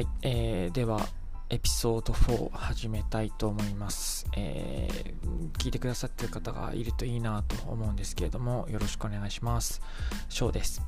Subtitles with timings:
[0.00, 1.06] はい、えー、では、
[1.50, 9.82] エピソード4始めたいと思います、えー、聞いてくださってる方がいるといいなと思うんですけれども、よろしくお願いします。
[10.30, 10.80] ショーです。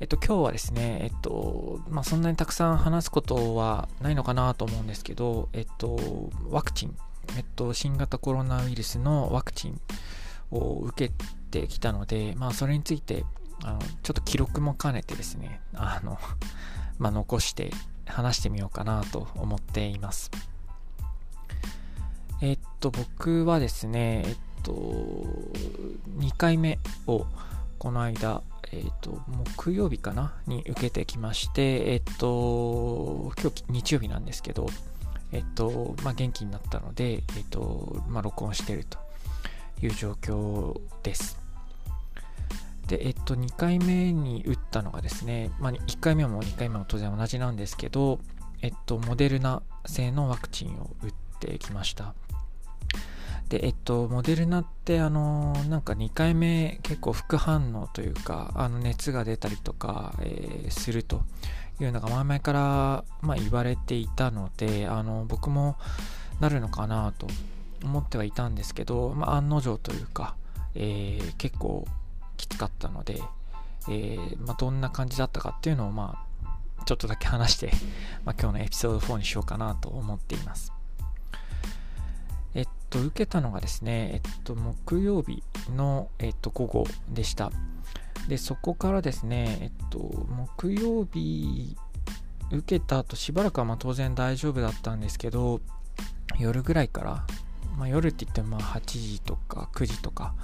[0.00, 6.94] えっと、今日はですね、えっと、まあ、そんなにたくさん話すことはないのかなと思うんですけど、えっと、ワクチン、
[7.38, 9.80] えっと、新型コロナウイルスのワクチン
[10.50, 11.14] を受け
[11.50, 13.24] てきたので、まあ、それについて、
[13.62, 16.18] あのちょっと記録も兼ねてですね、あの、
[16.98, 17.70] まあ、残して
[18.14, 20.30] 話してみようかなと思っています。
[22.40, 24.72] えっと、僕はですね、えっと、
[26.18, 27.26] 2回目を
[27.78, 29.20] この間、えっと、
[29.56, 34.68] 木曜日かなに受けてきまして、えっと、今日日曜日なんですけど、
[35.32, 38.98] えっと、まあ、元気になったので、えっと、まあ、録音してると
[39.82, 41.36] いう状況です。
[42.86, 48.18] で、えっと、2回目に打ったのがですね、まあ、1回目も2回目も当然同じなんですけど、
[48.60, 52.14] えっと、モデルナ製のワクチンを打ってきました。
[53.48, 61.22] で、えっと、モデルナって、あの、なんか2回目結構副反応というか、あの熱が出たりとか、えー、すると
[61.80, 65.76] いうのが前々から、まあ、言われていたので、あの、僕も
[66.40, 67.28] なるのかなと
[67.84, 70.34] 思ってはいたんですけど、まあ、案の定というか、
[70.74, 71.86] えー、結構
[72.36, 73.20] きつかったので、
[73.88, 77.72] えー、まあ、どんな感じだったかっていうのを、まあ、ちょっとだけ話して
[78.24, 80.72] まあ、今日のエピソード4にしようかなと思っています。
[82.54, 85.42] えっと、受けたのがですね、えっと、木曜日
[85.74, 87.50] の、えっと、午後でした。
[88.28, 91.76] で、そこからですね、えっと、木曜日
[92.50, 95.60] 受けた後しばらくはま当然大丈夫だったんですけど、
[96.38, 97.26] 夜ぐらいから、
[97.76, 100.34] まあ、夜って言ってもまあ8時とか9時とか、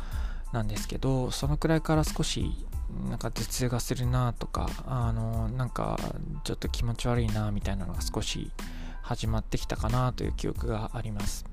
[0.53, 2.67] なんですけどそのくらいから少し
[3.09, 5.99] なんか頭痛がするなとかあのなんか
[6.45, 8.51] ちょっと気持ち悪いなみたいなのが少し
[9.03, 11.45] 始まってきたかなという記憶があります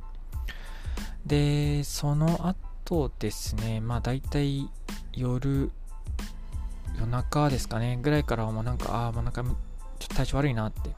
[1.25, 4.69] でその後ですねまあ大体
[5.13, 5.71] 夜
[6.99, 10.91] 夜中ですかねぐらいからもうなんかああもうなんかちょっと体調悪いなって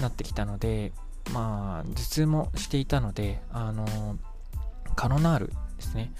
[0.00, 0.92] なってきたので
[1.32, 4.18] まあ頭痛もしていたのであの
[4.96, 6.12] カロナールですね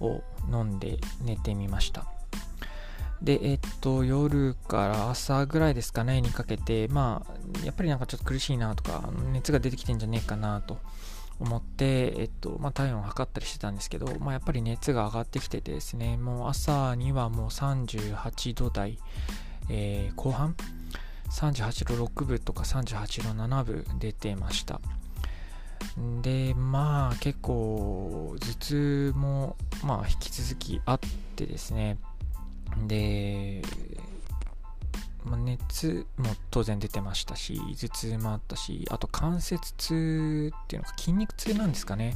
[0.00, 2.15] を飲んで寝てみました。
[3.22, 10.78] で、えっと、夜から朝ぐらいですかね、にかけて、まあ、やっぱりなんかちょっと苦しいなとか、熱が出てきてんじゃねえかなと
[11.40, 18.98] 思って、えっと、まあ、体温を測ったりしてたんですけど、まあ、やっぱり熱が上がってきててですね、もう朝にはもう38度台、
[19.68, 20.54] えー、後半
[21.30, 24.80] ？38度6分とか38度7分出てました。
[26.22, 31.00] でまあ結構頭痛もまあ引き続きあっ
[31.36, 31.96] てですね
[32.86, 33.62] で、
[35.24, 42.14] ま、熱も当然出てましたし頭痛もあったしあと関節痛っていうのか筋肉痛なんですかね。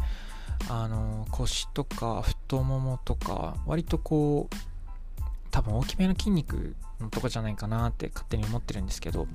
[0.69, 9.27] あの腰とか太ももとか割とこう多分大きめの筋肉のとこじゃないかなって勝手に思ってるんですけど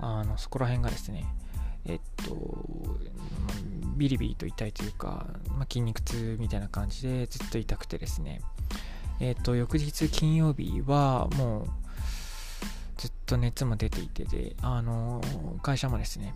[0.00, 1.24] あのそこら辺がですね
[1.86, 2.66] えっと、
[3.96, 5.26] ビリビリと痛いというか、
[5.58, 8.40] ま、筋肉痛みたいな感じでずっと痛くてですね、
[9.20, 11.66] えっと、翌日金曜日はもう
[12.96, 15.22] ずっと熱も出ていてで、あの、
[15.62, 16.34] 会社もですね、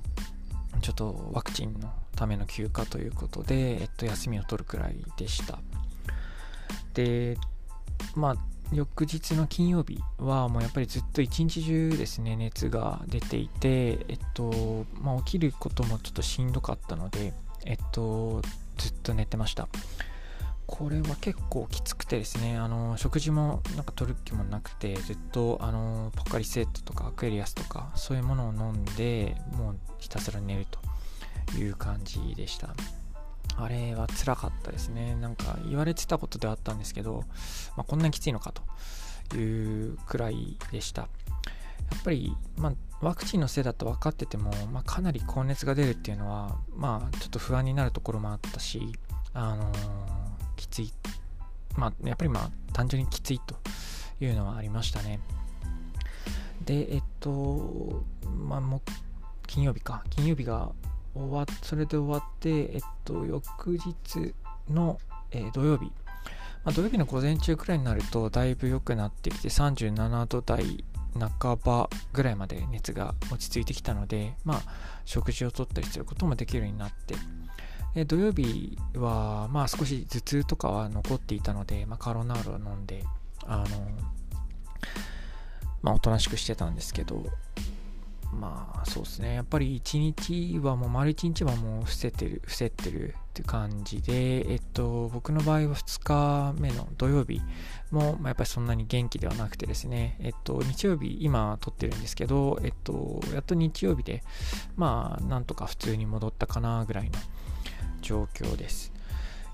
[0.81, 5.59] ちょっとワクチンのための休暇ということで、えっと、休みを取るくらいでした。
[6.95, 7.37] で、
[8.15, 8.37] まあ、
[8.73, 17.33] 翌日の金曜日はもうやっぱりずっと一日中ですね熱が出ていてえっとまあ起きることもちょっとしんどかったので
[17.65, 18.43] えっと
[18.77, 19.69] ずっと寝てました
[20.69, 32.69] これは結構きつくてですねあの食事もなんか取る気もなくてずっとあのポカリセットとかアクエリアスとかそういうものを飲んでもうひたすら寝るという感じでした
[33.57, 35.17] あれは辛かったですね。
[35.17, 37.25] なんか言われてたことではあったんですけど、
[37.77, 38.53] まあ、こんなにきついのか
[39.29, 41.03] というくらいでした。
[41.03, 41.09] や
[41.99, 48.93] っぱり、まあ、ワクチンのせいだと分かってても、まあ、かなり高熱が出るっていうのは、まあ、ちょっと不安になるところもあったし、
[49.33, 49.77] あのー、
[50.59, 50.93] きつい。
[51.77, 53.57] まあ、やっぱりまあ、単純にきついと
[54.21, 55.21] いうのはありましたね。
[56.65, 58.03] で、えっと、
[58.47, 58.83] まあ、も
[59.47, 60.03] 金曜日か。
[60.11, 60.73] 金曜日が
[61.15, 64.35] 終わっそれで終わって、えっと、翌日
[64.69, 64.99] の、
[65.31, 65.87] えー、土曜日、
[66.65, 70.85] まあ、土曜日の午前中くらいになるとだいぶ良くなってきて37度台
[71.41, 74.63] 半ばぐらいまで熱が落ち着いてきたので、まあ、
[75.05, 77.15] 食事をとったりすることもできるようになって
[77.95, 83.05] で土曜日は、まあ、少し頭痛とかは残っていたので、まあ、カロナールを飲んで
[83.47, 83.67] あの、
[85.83, 87.27] まあ、おとなしくしてたんですけど
[88.33, 89.35] まあそうですね。
[89.35, 97.41] やっぱり1日はもう丸1日はもう伏せてる伏せてるって感じでえっと僕の場合は2日目の土曜日
[97.91, 100.17] も、まあ、やっぱりそんなに元気ではなくてですね。
[100.21, 104.23] えっと日曜日今撮ってるんですけどえっとやっと日曜日で
[104.77, 107.19] まあなんとか普通に戻ったかなぐらいの
[108.01, 108.93] 状況です。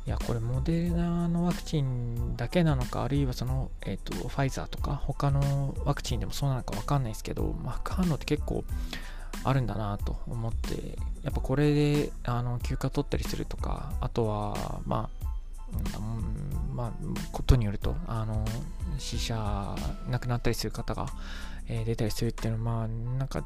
[0.06, 8.64] いや、これモデルナのワクチンだけなのか、あるいはその、えっ、ー、と、ファイザーとか、他のワクチンでもそうなのかわかんないですけど、まあ、副反応って結構
[9.44, 15.24] あるんだなと思って、やっぱこれで、あの、休暇取ったりするとか、あとは、まあ、
[16.74, 16.92] まあ、
[17.32, 18.44] ことによると、あの、
[18.98, 19.76] 死者、
[20.10, 21.06] 亡くなったりする方が、
[21.68, 22.88] えー、出たりするっていうのは、まあ、
[23.18, 23.40] なんか、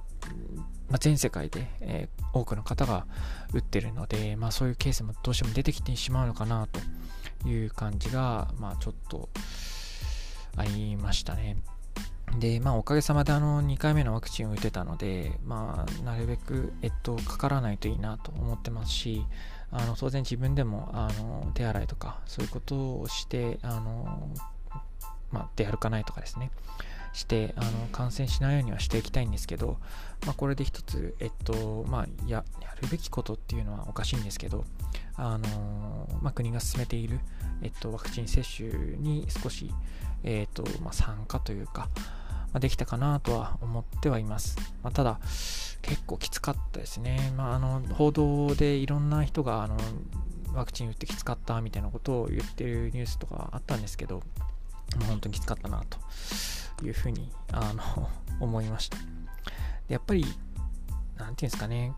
[0.89, 3.07] まあ、全世界で、えー、多くの方が
[3.53, 6.69] 打ってるので、まあ、そういうケースもどうしても出てきてしまうのかな
[7.43, 9.29] という感じが、まあ、ちょっと
[10.57, 11.59] ありましたね。
[12.39, 19.25] で、まあ、おかげさまであの2回目のワクチンを打てたので、まあ、なるべく、えっと、かからないといいなと思ってますし、
[19.71, 24.31] あの当然自分でもあの手洗いとかそういうことをしてあの、
[25.31, 26.51] まあ、出歩かないとかですね。
[27.13, 29.79] してあの感染しないようにはしていきたいんですけど、
[30.27, 34.65] まあ、これで一つ、えっとまあ、ややるべきことっていうのはおかしいんですけど、
[35.17, 37.19] あのまあ、国が進めている、
[37.63, 38.69] えっと、ワクチン接種
[38.99, 39.73] に少し、
[40.23, 41.89] えっとまあ、参加というか、
[42.53, 44.57] ま、できたかなとは思ってはいます。
[44.83, 45.21] まあ、ただ、
[45.83, 47.33] 結構きつかったですね。
[47.37, 49.77] まあ、あの報道でいろんな人があの
[50.55, 54.23] ワクチン打ってきつかったみたいなことを言ってるニュースとかあったんですけど、も
[55.03, 58.11] う本当にきつかったなというふうにあの
[58.41, 58.99] 思いました。
[58.99, 60.25] でやっぱり、
[61.17, 61.95] なんていうんですかね、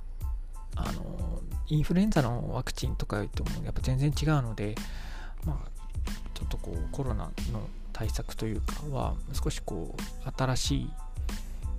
[0.77, 4.75] あのインフルエンザのワクチンとか言ってもやっぱ全然違うので、
[5.45, 7.69] まあ、ちょっとこうコロナの
[8.01, 10.91] 対策というかは少しこう新しい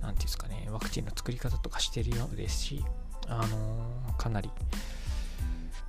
[0.00, 2.84] ていうんですかねワクチンの作り方とかしてるようですし
[3.26, 4.48] あの、かなり、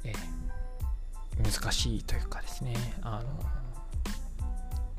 [0.04, 0.14] え、
[1.38, 3.30] 難しいというかですねあの、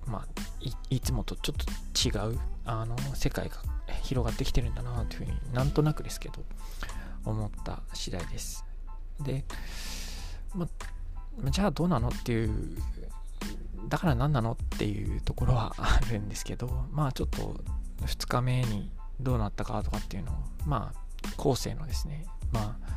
[0.06, 0.26] まあ
[0.88, 3.56] いつもとちょっと違うあの世界が
[4.02, 6.44] 広がってきてるんだなというふうになんとなくですけど
[7.24, 8.64] 思った次第です。
[9.20, 9.44] で、
[10.54, 10.68] ま
[11.50, 12.78] じゃあどうなのっていう
[13.88, 17.56] だから何なのっていうところはあるんですけど、まあちょっと
[18.02, 18.90] 2日目に
[19.20, 20.34] どうなったかとかっていうのを、
[20.66, 22.94] まあ後世のですね、まあ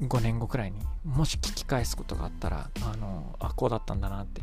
[0.00, 4.42] 5年後くらいにもし聞き返すことがあったら、あの、あ、こうだったんだなって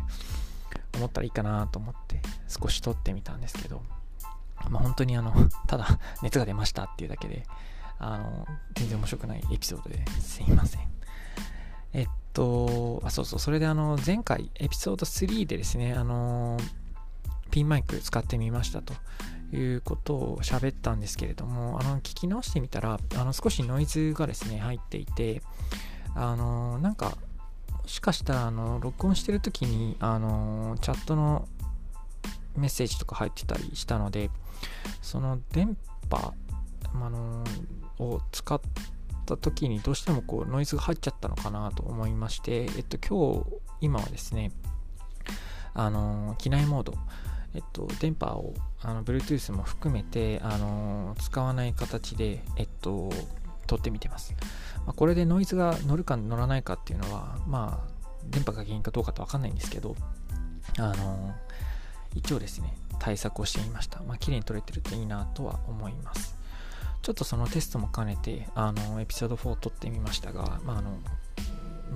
[0.96, 3.82] 思ったらいいかなと思って少し撮ってみたんですけど、
[4.70, 5.34] まあ本当にあの、
[5.68, 7.46] ただ熱が出ましたっていうだけで、
[8.00, 10.82] あの、全然面白くないエピソードですいません。
[11.94, 16.57] えっと、あ、そうそう、それであの、前回、エピソード3でですね、あの、
[17.50, 18.94] ピンマイク使ってみましたと。
[19.54, 25.42] いうことを喋ったんですけれども、あの、聞き直してみたら、あの、少しノイズがですね、入っていて、
[26.16, 27.18] あの、なんか、
[27.81, 31.48] もしかしたら、あの、録音してる時に、あの、チャットの
[32.56, 34.30] メッセージとか入ってたりしたので、
[35.01, 35.77] その電
[36.10, 36.34] 波、
[36.94, 37.44] あの、
[38.00, 38.68] を使って、
[39.22, 43.46] った時にどうしてもこうノイズが入っちゃったのかなと思いまして、えっと、今日、
[43.82, 44.52] 今はですね、
[45.74, 46.94] あの、機内モード、
[47.54, 53.10] えっと、電波を、あの、Bluetooth も含めて、あの、使わない形で、えっと、
[53.68, 54.34] 撮ってみてます。
[54.86, 57.92] まあ、これでノイズが乗るか乗らないかっていうのは、まあ、
[58.30, 59.96] 電波が原因かどうかとわかんないんですけど、
[60.78, 61.34] あの、
[62.13, 64.01] 一応ですね、対策をしてみました。
[64.04, 66.40] まあ、綺麗に撮れてるといいなとは思います。
[67.12, 70.98] ちょっとそのテストも兼ねて、あの、エピソード4を撮ってみましたが、まあ、あの、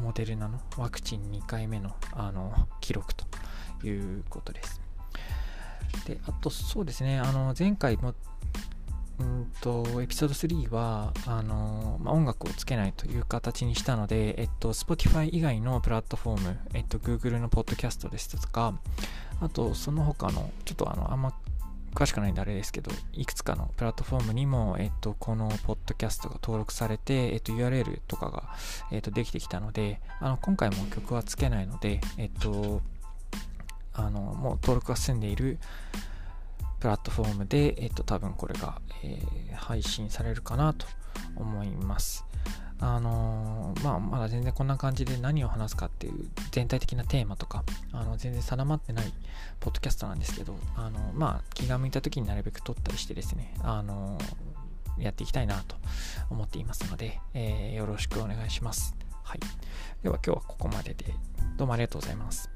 [0.03, 3.23] モデルナのワクチン2回目の、あの、記録と
[3.87, 4.81] いうことです。
[6.05, 8.13] で、あと、そうですね、あの、前回も、
[9.19, 18.77] うんと、エピソード3は、あの、まあ、音楽をつけないという形にしたので、えっと、Spotify 以外のプラットフォーム、えっと、Google のポッドキャストですとか、
[19.39, 21.33] あと、その他の、ちょっとあの、あんま
[21.95, 28.49] 詳しくないんであれですけど、いくつかのプラットフォームにも、えっと、このポッドキャストが登録されて、えっと、URL とかが、
[28.91, 32.81] えっと、できてきたので、あの、今回も曲はつけないので、えっと、
[33.93, 35.57] あの、もう登録が済んでいる
[36.81, 40.85] プラットフォームで、えっと、多分これが、えー、配信されるかなと
[41.37, 42.25] 思います。
[42.79, 49.13] あのー、まあ、まだ全然こんな感じで何を話すかっていう全体的なテーマとか、あの、全然定まってない
[49.59, 55.75] ポッドキャストなんですけど、あの、まあ、気が向いた時になるべく撮ったりしてですね、あのー、やっていきたいなと
[56.29, 58.95] 思っていますので、え、よろしくお願いします。
[59.23, 59.39] はい。
[60.03, 61.13] では今日はここまでで、
[61.57, 62.54] どうもありがとうございます。